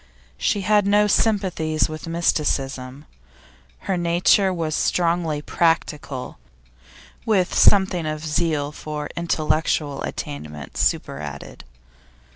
She 0.39 0.61
had 0.61 0.87
no 0.87 1.05
sympathies 1.05 1.87
with 1.87 2.07
mysticism; 2.07 3.05
her 3.81 3.97
nature 3.97 4.51
was 4.51 4.73
strongly 4.73 5.43
practical, 5.43 6.39
with 7.23 7.53
something 7.53 8.07
of 8.07 8.25
zeal 8.25 8.71
for 8.71 9.09
intellectual 9.15 10.01
attainment 10.01 10.75
superadded. 10.75 11.65